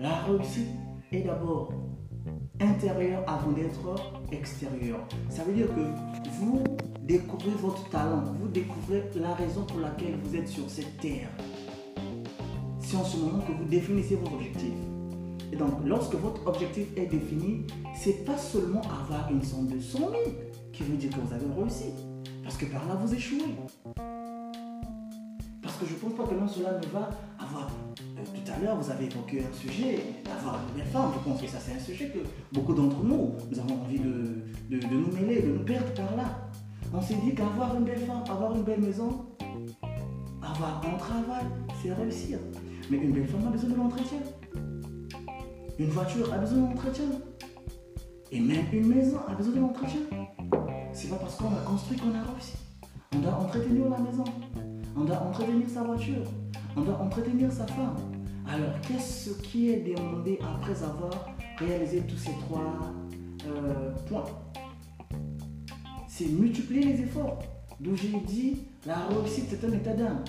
La 0.00 0.22
réussite 0.22 0.70
est 1.12 1.20
d'abord 1.20 1.72
intérieur 2.58 3.22
avant 3.28 3.52
d'être 3.52 3.94
extérieur. 4.32 5.06
Ça 5.28 5.44
veut 5.44 5.52
dire 5.52 5.68
que 5.68 6.30
vous 6.40 6.64
découvrez 7.02 7.50
votre 7.60 7.88
talent, 7.90 8.24
vous 8.40 8.48
découvrez 8.48 9.04
la 9.16 9.34
raison 9.34 9.64
pour 9.64 9.80
laquelle 9.80 10.16
vous 10.24 10.34
êtes 10.36 10.48
sur 10.48 10.68
cette 10.70 10.96
terre. 11.00 11.28
C'est 12.80 12.96
en 12.96 13.04
ce 13.04 13.18
moment 13.18 13.40
que 13.40 13.52
vous 13.52 13.64
définissez 13.64 14.16
vos 14.16 14.34
objectifs. 14.34 14.95
Et 15.52 15.56
donc, 15.56 15.70
lorsque 15.84 16.14
votre 16.14 16.46
objectif 16.46 16.86
est 16.96 17.06
défini, 17.06 17.64
c'est 17.94 18.24
pas 18.24 18.36
seulement 18.36 18.82
avoir 18.82 19.30
une 19.30 19.42
somme 19.42 19.68
de 19.68 19.78
100 19.78 19.98
000 19.98 20.10
qui 20.72 20.82
veut 20.82 20.96
dire 20.96 21.10
que 21.10 21.20
vous 21.20 21.32
avez 21.32 21.46
réussi. 21.60 21.84
Parce 22.42 22.56
que 22.56 22.66
par 22.66 22.86
là, 22.86 22.94
vous 22.96 23.12
échouez. 23.14 23.44
Parce 25.62 25.76
que 25.76 25.86
je 25.86 25.94
pense 25.94 26.14
pas 26.14 26.24
que 26.24 26.34
non, 26.34 26.46
cela 26.48 26.72
ne 26.78 26.86
va 26.86 27.10
avoir. 27.38 27.68
euh, 28.00 28.22
tout 28.24 28.52
à 28.52 28.58
l'heure, 28.62 28.76
vous 28.80 28.90
avez 28.90 29.06
évoqué 29.06 29.40
un 29.40 29.52
sujet, 29.56 29.98
avoir 30.38 30.60
une 30.68 30.78
belle 30.78 30.86
femme. 30.92 31.10
Je 31.14 31.28
pense 31.30 31.40
que 31.40 31.48
ça, 31.48 31.58
c'est 31.60 31.72
un 31.72 31.78
sujet 31.80 32.08
que 32.10 32.18
beaucoup 32.52 32.72
d'entre 32.74 33.02
nous, 33.02 33.32
nous 33.50 33.58
avons 33.58 33.74
envie 33.82 33.98
de, 33.98 34.42
de- 34.70 34.78
de 34.80 34.94
nous 34.94 35.12
mêler, 35.12 35.42
de 35.42 35.48
nous 35.48 35.64
perdre 35.64 35.92
par 35.94 36.16
là. 36.16 36.24
On 36.94 37.00
s'est 37.00 37.16
dit 37.24 37.34
qu'avoir 37.34 37.76
une 37.76 37.84
belle 37.84 37.98
femme, 37.98 38.22
avoir 38.30 38.54
une 38.54 38.62
belle 38.62 38.80
maison, 38.80 39.26
avoir 40.42 40.82
un 40.86 40.96
travail, 40.96 41.44
c'est 41.82 41.92
réussir. 41.92 42.38
Mais 42.90 42.98
une 42.98 43.12
belle 43.12 43.26
femme 43.26 43.46
a 43.48 43.50
besoin 43.50 43.70
de 43.70 43.74
l'entretien. 43.76 44.18
Une 45.78 45.90
voiture 45.90 46.32
a 46.32 46.38
besoin 46.38 46.60
d'entretien. 46.60 47.04
Et 48.32 48.40
même 48.40 48.64
une 48.72 48.86
maison 48.86 49.18
a 49.28 49.34
besoin 49.34 49.54
de 49.54 49.60
l'entretien. 49.60 50.00
C'est 50.92 51.10
pas 51.10 51.16
parce 51.16 51.36
qu'on 51.36 51.48
a 51.48 51.60
construit 51.66 51.98
qu'on 51.98 52.14
a 52.14 52.22
réussi. 52.32 52.56
On 53.14 53.18
doit 53.18 53.34
entretenir 53.34 53.90
la 53.90 53.98
maison. 53.98 54.24
On 54.96 55.04
doit 55.04 55.20
entretenir 55.20 55.68
sa 55.68 55.82
voiture. 55.82 56.24
On 56.76 56.80
doit 56.80 56.98
entretenir 56.98 57.52
sa 57.52 57.66
femme. 57.66 57.96
Alors, 58.48 58.80
qu'est-ce 58.80 59.30
qui 59.42 59.68
est 59.68 59.94
demandé 59.94 60.38
après 60.42 60.82
avoir 60.82 61.28
réalisé 61.58 62.00
tous 62.08 62.16
ces 62.16 62.32
trois 62.46 62.80
euh, 63.46 63.92
points? 64.08 64.24
C'est 66.08 66.28
multiplier 66.28 66.84
les 66.94 67.02
efforts. 67.02 67.38
D'où 67.80 67.94
j'ai 67.94 68.18
dit, 68.26 68.62
la 68.86 69.08
réussite, 69.08 69.44
c'est 69.50 69.62
un 69.66 69.72
état 69.72 69.92
d'âme. 69.92 70.24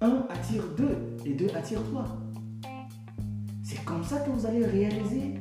Un 0.00 0.26
attire 0.30 0.62
deux 0.76 1.16
et 1.26 1.34
deux 1.34 1.48
attirent 1.56 1.82
trois. 1.90 2.06
C'est 3.90 3.96
comme 3.96 4.04
ça 4.04 4.20
que 4.24 4.30
vous 4.30 4.46
allez 4.46 4.64
réaliser 4.64 5.34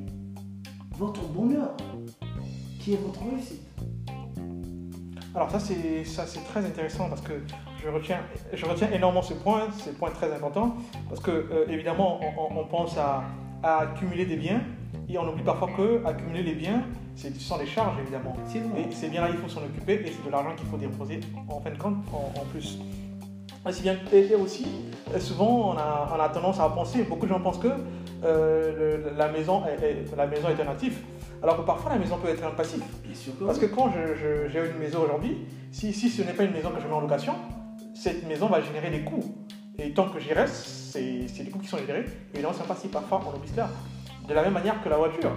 votre 0.97 1.21
bonheur, 1.27 1.75
qui 2.79 2.93
est 2.93 2.97
votre 2.97 3.19
réussite. 3.23 3.61
Alors 5.35 5.51
ça 5.51 5.59
c'est 5.59 6.03
ça 6.03 6.25
c'est 6.25 6.43
très 6.45 6.65
intéressant 6.65 7.07
parce 7.09 7.21
que 7.21 7.33
je 7.83 7.87
retiens 7.89 8.17
je 8.51 8.65
retiens 8.65 8.89
énormément 8.91 9.21
ce 9.21 9.35
point, 9.35 9.67
c'est 9.77 9.91
un 9.91 9.93
point 9.93 10.09
très 10.09 10.33
important 10.33 10.75
parce 11.07 11.21
que 11.21 11.29
euh, 11.29 11.65
évidemment 11.69 12.19
on, 12.23 12.55
on- 12.55 12.61
on 12.61 12.65
pense 12.65 12.97
à, 12.97 13.23
à 13.61 13.81
accumuler 13.81 14.25
des 14.25 14.35
biens 14.37 14.61
et 15.07 15.17
on 15.19 15.29
oublie 15.31 15.43
parfois 15.43 15.69
que 15.77 16.03
accumuler 16.05 16.41
les 16.41 16.55
biens 16.55 16.81
c'est 17.15 17.33
ce 17.35 17.41
sont 17.41 17.57
des 17.59 17.67
charges 17.67 17.99
évidemment 18.01 18.35
et 18.75 18.91
c'est 18.91 19.09
bien 19.09 19.21
là 19.21 19.29
il 19.29 19.37
faut 19.37 19.47
s'en 19.47 19.61
occuper 19.61 20.01
et 20.05 20.11
c'est 20.11 20.25
de 20.25 20.31
l'argent 20.31 20.55
qu'il 20.57 20.65
faut 20.67 20.77
déposer 20.77 21.19
en 21.47 21.59
fin 21.61 21.69
de 21.69 21.77
compte 21.77 21.97
en, 22.11 22.33
en 22.41 22.45
plus. 22.45 22.79
Aussi 23.67 23.81
bien 23.83 23.97
et 24.11 24.19
et 24.31 24.35
aussi 24.35 24.65
euh, 25.13 25.19
souvent 25.19 25.73
on 25.73 25.77
a, 25.77 26.09
on 26.15 26.19
a 26.19 26.29
tendance 26.29 26.59
à 26.59 26.69
penser 26.69 27.03
beaucoup 27.03 27.25
de 27.27 27.31
gens 27.31 27.39
pensent 27.41 27.59
que 27.59 27.67
euh, 28.23 28.97
le- 29.11 29.17
la 29.17 29.29
maison 29.31 29.63
est, 29.65 29.83
est- 29.83 30.15
la 30.15 30.27
maison 30.27 30.49
est 30.49 30.61
un 30.61 30.69
actif 30.71 30.99
alors 31.41 31.57
que 31.57 31.61
parfois 31.61 31.91
la 31.93 31.97
maison 31.99 32.17
peut 32.17 32.27
être 32.29 32.43
un 32.45 32.51
passif. 32.51 32.81
Bien 33.03 33.15
sûr 33.15 33.37
que 33.39 33.45
Parce 33.45 33.57
oui. 33.59 33.69
que 33.69 33.73
quand 33.75 33.91
j'ai 33.91 34.59
une 34.59 34.77
maison 34.77 34.99
aujourd'hui, 35.03 35.37
si, 35.71 35.93
si 35.93 36.09
ce 36.09 36.21
n'est 36.23 36.33
pas 36.33 36.43
une 36.43 36.51
maison 36.51 36.69
que 36.71 36.81
je 36.81 36.87
mets 36.87 36.93
en 36.93 36.99
location, 37.01 37.33
cette 37.95 38.27
maison 38.27 38.47
va 38.47 38.59
générer 38.61 38.89
des 38.89 39.01
coûts. 39.01 39.23
Et 39.77 39.91
tant 39.91 40.09
que 40.09 40.19
j'y 40.19 40.33
reste, 40.33 40.53
c'est 40.55 41.43
des 41.43 41.49
coûts 41.49 41.59
qui 41.59 41.67
sont 41.67 41.77
générés. 41.77 42.03
Évidemment, 42.33 42.53
c'est 42.57 42.67
pas 42.67 42.75
si 42.75 42.89
parfois 42.89 43.21
on 43.25 43.37
oublie 43.37 43.47
cela. 43.49 43.69
De 44.27 44.33
la 44.33 44.43
même 44.43 44.53
manière 44.53 44.83
que 44.83 44.89
la 44.89 44.97
voiture. 44.97 45.31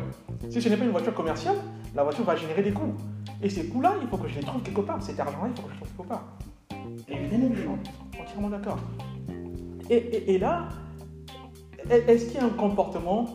Si 0.51 0.61
ce 0.61 0.69
n'est 0.69 0.77
pas 0.77 0.85
une 0.85 0.91
voiture 0.91 1.15
commerciale, 1.15 1.57
la 1.95 2.03
voiture 2.03 2.25
va 2.25 2.35
générer 2.35 2.63
des 2.63 2.73
coûts. 2.73 2.95
Et 3.41 3.49
ces 3.49 3.67
coûts-là, 3.69 3.95
il 4.03 4.09
faut 4.09 4.17
que 4.19 4.27
je 4.29 4.35
les 4.35 4.45
trouve 4.45 4.61
quelque 4.63 4.81
part. 4.81 5.01
Cet 5.03 5.21
argent-là, 5.21 5.49
il 5.49 5.57
faut 5.61 5.69
que 5.69 5.75
je 5.75 5.81
le 5.81 5.81
trouve 5.87 5.97
quelque 5.97 6.09
part. 6.09 6.25
Évidemment. 7.09 7.79
Entièrement 8.21 8.49
d'accord. 8.51 8.79
Et, 9.89 9.97
et- 9.97 10.35
et 10.35 10.39
là, 10.39 10.69
est-ce 11.91 12.27
qu'il 12.27 12.35
y 12.35 12.39
a 12.39 12.45
un 12.45 12.51
comportement 12.51 13.27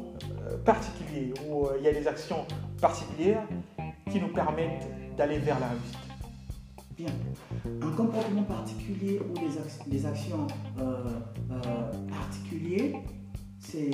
euh, 0.46 0.58
particulier 0.64 1.34
ou 1.48 1.66
euh, 1.66 1.78
il 1.80 1.86
y 1.86 1.88
a 1.88 1.94
des 1.94 2.08
actions 2.08 2.46
particulières 2.82 3.44
qui 4.12 4.20
nous 4.20 4.30
permettent 4.30 4.88
d'aller 5.18 5.40
vers 5.40 5.60
la 5.60 5.68
réussite? 5.70 5.98
Bien. 6.98 7.12
Un 7.82 7.92
comportement 7.92 8.44
particulier 8.44 9.20
ou 9.20 9.34
des, 9.34 9.58
ac- 9.60 9.88
des 9.88 10.06
actions 10.06 10.48
euh, 10.80 11.04
particulières, 12.10 13.00
c'est 13.60 13.92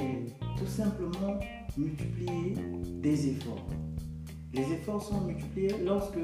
tout 0.57 0.67
simplement 0.67 1.39
multiplier 1.77 2.55
des 3.01 3.29
efforts. 3.29 3.67
Les 4.53 4.71
efforts 4.71 5.01
sont 5.01 5.21
multipliés 5.21 5.75
lorsque 5.83 6.19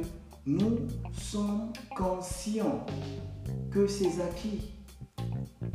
nous 0.46 0.78
sommes 1.12 1.74
conscients 1.98 2.86
que 3.72 3.88
ces 3.88 4.22
acquis 4.22 4.72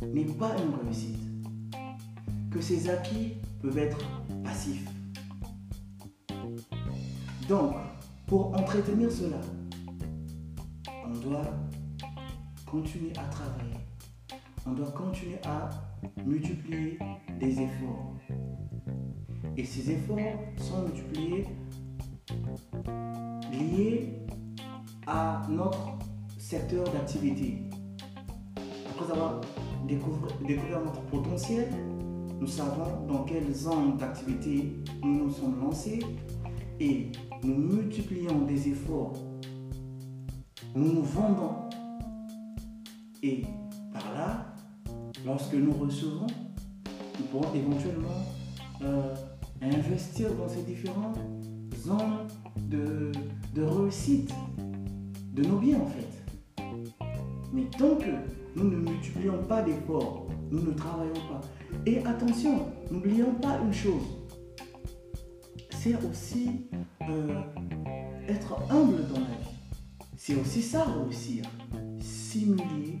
n'est 0.01 0.23
pas 0.25 0.55
une 0.57 0.85
réussite, 0.85 1.19
que 2.55 2.61
ces 2.61 2.89
acquis 2.89 3.33
peuvent 3.61 3.77
être 3.77 3.97
passifs. 4.41 4.87
Donc, 7.49 7.75
pour 8.27 8.55
entretenir 8.55 9.11
cela, 9.11 9.41
on 11.05 11.19
doit 11.19 11.51
continuer 12.65 13.11
à 13.17 13.25
travailler. 13.25 13.75
On 14.65 14.71
doit 14.71 14.89
continuer 14.91 15.37
à 15.43 15.69
multiplier 16.25 16.97
des 17.41 17.59
efforts. 17.59 18.13
Et 19.57 19.65
ces 19.65 19.91
efforts 19.91 20.39
sont 20.57 20.83
multipliés 20.83 21.45
liés 23.51 24.13
à 25.07 25.41
notre 25.49 25.97
secteur 26.37 26.85
d'activité. 26.85 27.63
Après 28.89 29.11
avoir 29.11 29.41
découvert, 29.85 30.79
notre 30.85 31.01
potentiel, 31.01 31.67
nous 32.39 32.47
savons 32.47 33.05
dans 33.07 33.23
quelle 33.23 33.53
zone 33.53 33.97
d'activité 33.97 34.73
nous 35.03 35.25
nous 35.25 35.31
sommes 35.31 35.59
lancés 35.59 35.99
et 36.79 37.11
nous 37.43 37.55
multiplions 37.55 38.41
des 38.45 38.69
efforts 38.69 39.13
nous 40.75 40.91
nous 40.91 41.03
vendons. 41.03 41.55
Et 43.23 43.43
par 43.93 44.13
là, 44.13 44.53
lorsque 45.25 45.53
nous 45.53 45.71
recevons, 45.71 46.27
nous 47.17 47.25
pourrons 47.27 47.53
éventuellement 47.55 48.25
euh, 48.81 49.15
investir 49.61 50.33
dans 50.35 50.49
ces 50.49 50.63
différentes 50.63 51.17
zones 51.77 52.27
de 52.69 53.11
réussite 53.63 54.33
de 55.33 55.43
nos 55.43 55.57
biens 55.59 55.79
en 55.79 55.87
fait. 55.87 56.63
Mais 57.53 57.63
tant 57.77 57.95
que 57.95 58.11
nous 58.57 58.69
ne 58.69 58.75
multiplions 58.77 59.41
pas 59.47 59.61
d'efforts, 59.61 60.27
nous 60.51 60.61
ne 60.61 60.71
travaillons 60.71 61.13
pas. 61.13 61.41
Et 61.85 62.03
attention, 62.05 62.67
n'oublions 62.91 63.33
pas 63.35 63.59
une 63.63 63.73
chose, 63.73 64.01
c'est 65.71 65.95
aussi 66.03 66.67
euh, 67.07 67.41
être 68.27 68.55
humble 68.71 69.07
dans 69.07 69.19
la 69.19 69.25
vie. 69.25 69.55
C'est 70.17 70.35
aussi 70.35 70.61
ça 70.63 70.83
réussir. 70.85 71.45
Simuler, 71.99 72.99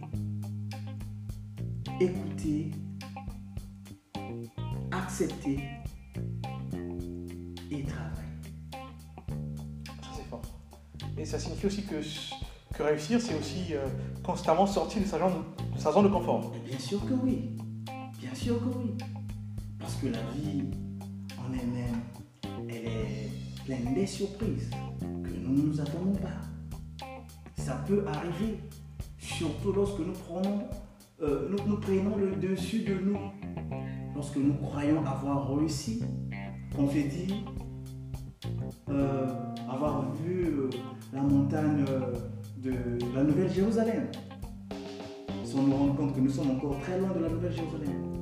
écouter, 1.99 2.71
accepter 4.91 5.59
et 7.71 7.83
travailler. 7.83 8.29
Ça, 8.71 10.09
c'est 10.15 10.29
fort. 10.29 10.41
Et 11.17 11.25
ça 11.25 11.39
signifie 11.39 11.65
aussi 11.65 11.83
que, 11.83 11.95
que 12.73 12.83
réussir, 12.83 13.19
c'est 13.19 13.37
aussi 13.37 13.73
euh, 13.73 13.87
constamment 14.23 14.67
sortir 14.67 15.01
de 15.01 15.07
sa, 15.07 15.17
zone, 15.17 15.43
de 15.73 15.79
sa 15.79 15.91
zone 15.91 16.03
de 16.03 16.09
confort. 16.09 16.53
Et 16.55 16.69
bien 16.69 16.79
sûr 16.79 17.03
que 17.05 17.13
oui. 17.13 17.54
Oui. 18.51 18.93
Parce 19.79 19.95
que 19.95 20.07
la 20.07 20.21
vie 20.35 20.61
en 21.39 21.51
elle-même, 21.51 22.01
elle 22.69 22.85
est 22.85 23.29
pleine 23.65 23.95
des 23.95 24.05
surprises 24.05 24.69
que 24.99 25.29
nous 25.43 25.53
ne 25.55 25.61
nous 25.63 25.81
attendons 25.81 26.13
pas. 26.13 27.07
Ça 27.57 27.83
peut 27.87 28.05
arriver, 28.05 28.59
surtout 29.17 29.71
lorsque 29.73 29.99
nous 29.99 30.13
prenons, 30.13 30.63
euh, 31.23 31.49
nous, 31.49 31.77
prenons 31.77 32.17
le 32.17 32.35
dessus 32.35 32.83
de 32.83 32.93
nous. 32.93 33.17
Lorsque 34.13 34.37
nous 34.37 34.53
croyons 34.53 35.03
avoir 35.03 35.55
réussi, 35.55 36.03
on 36.77 36.87
se 36.87 36.93
dit 36.93 37.43
euh, 38.89 39.25
avoir 39.67 40.11
vu 40.13 40.45
euh, 40.45 40.69
la 41.11 41.21
montagne 41.21 41.83
euh, 41.89 42.13
de 42.57 42.73
la 43.15 43.23
Nouvelle-Jérusalem 43.23 44.07
sans 45.43 45.63
nous 45.63 45.75
rendre 45.75 45.95
compte 45.95 46.15
que 46.15 46.19
nous 46.19 46.29
sommes 46.29 46.51
encore 46.51 46.79
très 46.81 46.99
loin 46.99 47.09
de 47.09 47.23
la 47.23 47.29
Nouvelle-Jérusalem. 47.29 48.14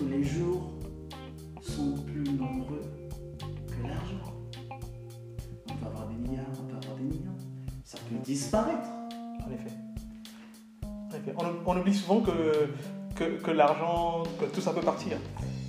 Que 0.00 0.04
les 0.06 0.22
jours 0.24 0.62
sont 1.60 1.92
plus 2.06 2.22
nombreux 2.24 2.80
que 3.68 3.86
l'argent. 3.86 4.32
On 5.68 5.74
peut 5.74 5.86
avoir 5.86 6.06
des 6.08 6.14
milliards, 6.14 6.46
on 6.58 6.64
peut 6.70 6.76
avoir 6.76 6.96
des 6.96 7.04
millions. 7.04 7.36
Ça 7.84 7.98
peut 8.08 8.16
disparaître. 8.24 8.88
En 9.46 9.50
effet. 9.52 9.74
En 10.84 11.08
effet. 11.16 11.34
On, 11.38 11.70
on 11.70 11.78
oublie 11.80 11.94
souvent 11.94 12.20
que, 12.22 12.70
que, 13.14 13.24
que 13.42 13.50
l'argent, 13.50 14.22
que 14.38 14.46
tout 14.46 14.62
ça 14.62 14.72
peut 14.72 14.80
partir. 14.80 15.18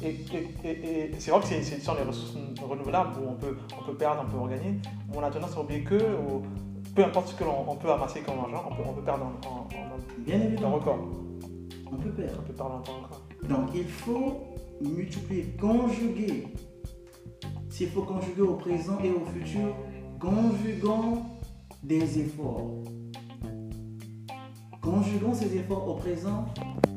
Et, 0.04 0.10
et- 0.34 0.68
et- 0.68 1.12
et 1.16 1.20
c'est 1.20 1.32
vrai 1.32 1.42
que 1.42 1.48
c'est 1.48 1.62
c'est- 1.62 1.80
ce 1.80 1.86
sont 1.86 1.96
les 1.96 2.04
ressources 2.04 2.36
renouvelables 2.68 3.20
où 3.22 3.30
on 3.30 3.36
peut, 3.36 3.58
on 3.80 3.86
peut 3.86 3.96
perdre, 3.96 4.24
on 4.26 4.32
peut 4.32 4.38
regagner. 4.40 4.80
On 5.14 5.22
a 5.22 5.30
tendance 5.30 5.56
à 5.58 5.62
oublier 5.62 5.84
que 5.84 5.96
au- 5.96 6.42
peu 6.96 7.04
importe 7.04 7.28
ce 7.28 7.36
que 7.36 7.44
l'on 7.44 7.70
on 7.70 7.76
peut 7.76 7.92
amasser 7.92 8.22
comme 8.22 8.40
argent, 8.40 8.64
on 8.72 8.76
peut, 8.76 8.84
on 8.88 8.94
peut 8.94 9.04
perdre 9.04 9.26
en, 9.26 9.48
en, 9.48 9.60
en- 9.60 10.22
Bien 10.26 10.40
en 10.40 10.44
évidemment, 10.44 10.76
record. 10.76 11.00
on 11.92 11.98
peut 11.98 12.10
perdre. 12.12 12.40
On 12.40 12.48
peut 12.48 12.54
perdre 12.54 12.76
en 12.76 12.80
temps 12.80 12.94
record. 13.04 13.21
Donc 13.50 13.70
il 13.76 13.88
faut 13.88 14.42
multiplier, 14.82 15.56
conjuguer. 15.60 16.48
S'il 17.70 17.90
faut 17.90 18.04
conjuguer 18.04 18.42
au 18.42 18.56
présent 18.56 18.98
et 19.04 19.12
au 19.12 19.26
futur, 19.26 19.76
conjuguons 20.20 21.24
des 21.84 22.20
efforts. 22.20 22.84
Conjuguons 24.82 25.34
ces 25.34 25.56
efforts 25.58 25.88
au 25.88 25.96
présent, 25.96 26.46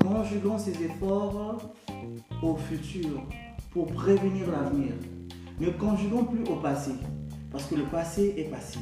conjuguons 0.00 0.58
ces 0.58 0.82
efforts 0.82 1.74
au 2.42 2.56
futur 2.56 3.22
pour 3.70 3.86
prévenir 3.86 4.50
l'avenir. 4.50 4.92
Ne 5.60 5.70
conjuguons 5.70 6.24
plus 6.24 6.44
au 6.44 6.56
passé, 6.56 6.92
parce 7.50 7.66
que 7.66 7.74
le 7.74 7.84
passé 7.84 8.34
est 8.36 8.50
passé. 8.50 8.80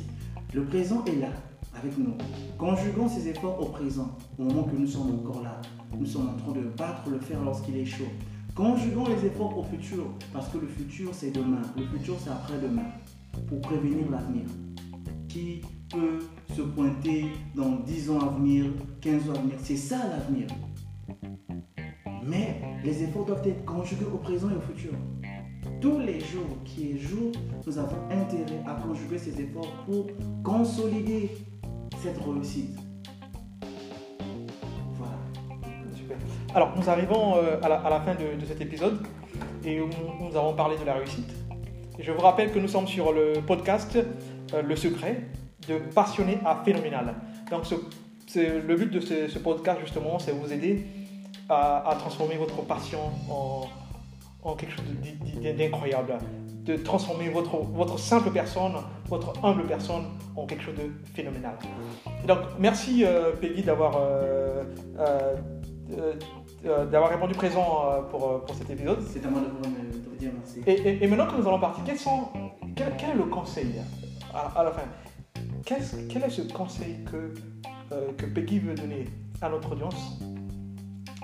Le 0.54 0.64
présent 0.64 1.04
est 1.04 1.16
là, 1.16 1.30
avec 1.74 1.96
nous. 1.98 2.14
Conjuguons 2.58 3.08
ces 3.08 3.28
efforts 3.28 3.60
au 3.60 3.66
présent, 3.66 4.16
au 4.38 4.44
moment 4.44 4.64
que 4.64 4.76
nous 4.76 4.86
sommes 4.86 5.14
encore 5.20 5.42
là. 5.42 5.60
Nous 5.98 6.06
sommes 6.06 6.28
en 6.28 6.36
train 6.36 6.52
de 6.52 6.68
battre 6.76 7.10
le 7.10 7.18
fer 7.18 7.42
lorsqu'il 7.44 7.76
est 7.76 7.84
chaud. 7.84 8.10
Conjuguons 8.54 9.06
les 9.06 9.26
efforts 9.26 9.56
au 9.56 9.62
futur, 9.62 10.04
parce 10.32 10.48
que 10.48 10.58
le 10.58 10.66
futur 10.66 11.10
c'est 11.12 11.30
demain, 11.30 11.62
le 11.76 11.84
futur 11.86 12.16
c'est 12.18 12.30
après-demain, 12.30 12.84
pour 13.48 13.60
prévenir 13.60 14.10
l'avenir. 14.10 14.44
Qui 15.28 15.62
peut 15.88 16.18
se 16.54 16.60
pointer 16.60 17.26
dans 17.54 17.76
10 17.86 18.10
ans 18.10 18.20
à 18.20 18.28
venir, 18.28 18.66
15 19.00 19.30
ans 19.30 19.34
à 19.34 19.38
venir? 19.38 19.56
C'est 19.62 19.76
ça 19.76 19.96
l'avenir. 20.08 20.48
Mais 22.24 22.60
les 22.84 23.02
efforts 23.02 23.24
doivent 23.24 23.46
être 23.46 23.64
conjugués 23.64 24.04
au 24.12 24.18
présent 24.18 24.50
et 24.50 24.56
au 24.56 24.60
futur. 24.60 24.92
Tous 25.80 25.98
les 25.98 26.20
jours 26.20 26.58
qui 26.64 26.92
est 26.92 26.98
jour, 26.98 27.32
nous 27.66 27.78
avons 27.78 27.96
intérêt 28.10 28.62
à 28.66 28.74
conjuguer 28.74 29.18
ces 29.18 29.40
efforts 29.40 29.72
pour 29.86 30.06
consolider 30.44 31.30
réussite. 32.08 32.76
Voilà. 34.96 35.16
Alors, 36.54 36.72
nous 36.76 36.88
arrivons 36.88 37.36
euh, 37.36 37.60
à, 37.62 37.68
la, 37.68 38.00
fin 38.00 38.14
de, 38.14 38.44
cet 38.46 38.60
épisode 38.60 38.98
et 39.64 39.78
nous 39.78 40.36
avons 40.36 40.54
parlé 40.54 40.76
de 40.76 40.84
la 40.84 40.94
réussite. 40.94 41.30
Je 41.98 42.10
vous 42.10 42.20
rappelle 42.20 42.52
que 42.52 42.58
nous 42.58 42.68
sommes 42.68 42.88
sur 42.88 43.12
le 43.12 43.34
podcast 43.46 43.96
euh, 43.96 44.62
Le 44.62 44.76
Secret 44.76 45.28
de 45.68 45.78
Passionné 45.94 46.38
à 46.44 46.62
Phénoménal. 46.64 47.14
Donc, 47.50 47.64
le 48.34 48.76
but 48.76 48.90
de 48.90 49.00
ce, 49.00 49.38
podcast, 49.38 49.80
justement, 49.80 50.18
c'est 50.18 50.32
vous 50.32 50.52
aider 50.52 50.84
à, 51.48 51.96
transformer 51.98 52.36
votre 52.36 52.62
passion 52.62 52.98
en, 53.28 53.68
en 54.42 54.54
quelque 54.54 54.72
chose 54.72 54.84
d'incroyable. 55.56 56.18
De 56.64 56.76
transformer 56.76 57.28
votre, 57.28 57.56
votre 57.56 57.98
simple 57.98 58.30
personne, 58.30 58.74
votre 59.08 59.32
humble 59.44 59.64
personne, 59.66 60.04
en 60.36 60.46
quelque 60.46 60.62
chose 60.62 60.76
de 60.76 60.90
phénoménal. 61.12 61.56
Donc, 62.26 62.38
merci 62.58 63.04
euh, 63.04 63.32
Peggy 63.32 63.62
d'avoir 63.62 63.96
euh, 63.96 64.62
euh, 65.00 66.86
d'avoir 66.86 67.10
répondu 67.10 67.34
présent 67.34 67.82
pour, 68.10 68.44
pour 68.44 68.54
cet 68.54 68.70
épisode. 68.70 69.00
C'est 69.10 69.26
à 69.26 69.28
moi 69.28 69.40
de 69.40 69.46
vous, 69.46 70.16
dire 70.16 70.30
merci. 70.38 70.60
Et, 70.66 70.72
et- 70.88 71.04
et 71.04 71.06
maintenant 71.08 71.26
que 71.26 71.36
nous 71.36 71.48
allons 71.48 71.58
partir, 71.58 71.82
quels 71.84 71.98
sont, 71.98 72.28
quel, 72.76 72.92
quel 72.96 73.10
est 73.10 73.14
le 73.14 73.24
conseil 73.24 73.72
à, 74.32 74.60
à 74.60 74.62
la 74.64 74.70
fin? 74.70 74.82
Quel 75.66 75.78
est 76.24 76.30
ce 76.30 76.52
conseil 76.52 77.04
que, 77.10 77.34
que 78.16 78.26
Peggy 78.26 78.60
veut 78.60 78.74
donner 78.74 79.06
à 79.40 79.48
notre 79.48 79.72
audience 79.72 80.20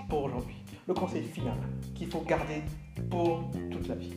pour 0.09 0.25
aujourd'hui? 0.25 0.57
Le 0.89 0.95
conseil 0.95 1.23
final 1.23 1.55
qu'il 1.95 2.09
faut 2.09 2.23
garder 2.23 2.63
pour 3.11 3.51
toute 3.71 3.87
la 3.89 3.95
vie. 3.95 4.15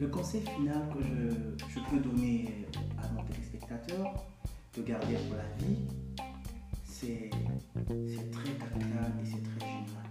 Le 0.00 0.08
conseil 0.08 0.40
final 0.40 0.88
que 0.94 1.04
je, 1.68 1.78
peux 1.90 1.98
donner 1.98 2.64
à 2.96 3.06
mon 3.12 3.22
téléspectateur 3.24 4.14
de 4.74 4.82
garder 4.82 5.14
pour 5.28 5.36
la 5.36 5.66
vie, 5.66 5.88
c'est 6.84 7.28
très 8.32 8.52
capital 8.52 9.12
et 9.20 9.26
c'est 9.26 9.42
très 9.42 9.60
général. 9.68 10.06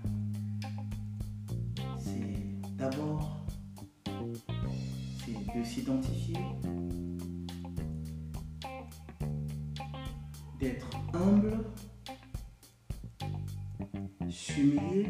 C'est 1.97 2.77
d'abord 2.77 3.47
de 5.55 5.63
s'identifier, 5.63 6.37
d'être 10.59 10.89
humble, 11.15 11.65
s'humilier, 14.29 15.07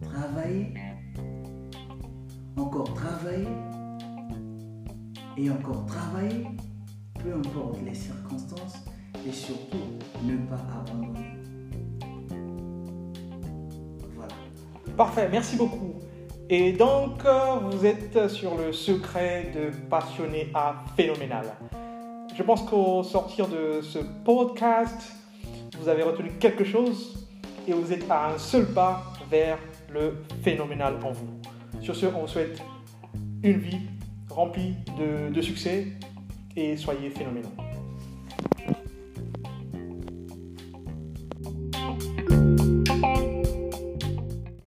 travailler 0.00 0.79
et 5.36 5.50
encore 5.50 5.86
travailler, 5.86 6.46
peu 7.22 7.34
importe 7.34 7.78
les 7.84 7.94
circonstances, 7.94 8.84
et 9.26 9.32
surtout 9.32 9.78
ne 10.24 10.36
pas 10.48 10.60
abandonner. 10.74 11.18
Voilà. 14.14 14.34
Parfait, 14.96 15.28
merci 15.30 15.56
beaucoup. 15.56 15.94
Et 16.48 16.72
donc, 16.72 17.24
euh, 17.24 17.58
vous 17.70 17.86
êtes 17.86 18.28
sur 18.28 18.56
le 18.56 18.72
secret 18.72 19.52
de 19.54 19.70
passionné 19.88 20.50
à 20.52 20.84
phénoménal. 20.96 21.46
Je 22.34 22.42
pense 22.42 22.62
qu'au 22.62 23.02
sortir 23.02 23.46
de 23.48 23.80
ce 23.82 23.98
podcast, 24.24 25.12
vous 25.78 25.88
avez 25.88 26.02
retenu 26.02 26.30
quelque 26.40 26.64
chose 26.64 27.28
et 27.68 27.72
vous 27.72 27.92
êtes 27.92 28.10
à 28.10 28.32
un 28.32 28.38
seul 28.38 28.66
pas 28.66 29.12
vers 29.30 29.58
le 29.92 30.24
phénoménal 30.42 30.94
en 31.04 31.12
vous. 31.12 31.28
Sur 31.80 31.94
ce, 31.94 32.06
on 32.06 32.22
vous 32.22 32.28
souhaite 32.28 32.60
une 33.42 33.58
vie 33.58 33.80
remplie 34.28 34.74
de, 34.98 35.40
succès 35.40 35.86
et 36.56 36.76
soyez 36.76 37.10
phénoménaux. 37.10 37.69